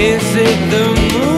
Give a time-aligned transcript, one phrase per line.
[0.00, 1.37] Is it the moon?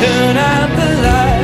[0.00, 1.39] Turn out the lights.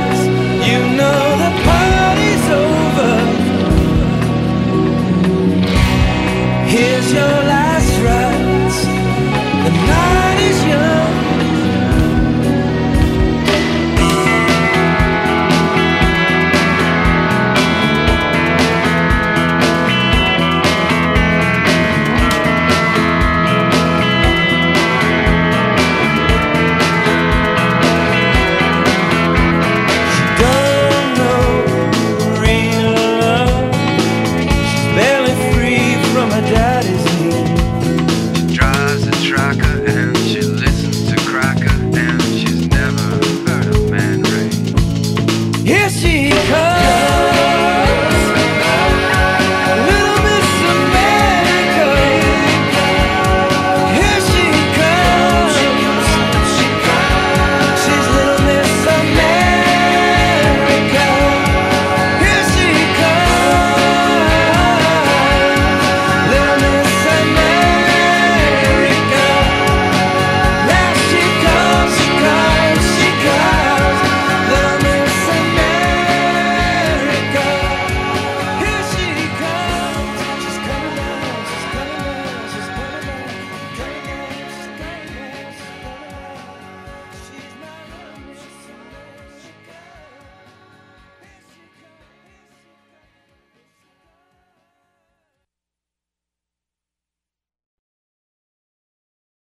[45.66, 47.05] Here she comes.